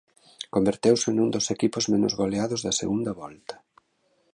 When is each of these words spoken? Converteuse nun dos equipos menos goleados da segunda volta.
Converteuse 0.55 1.09
nun 1.11 1.29
dos 1.35 1.47
equipos 1.55 1.85
menos 1.93 2.13
goleados 2.21 2.61
da 2.65 2.77
segunda 2.81 3.11
volta. 3.21 3.55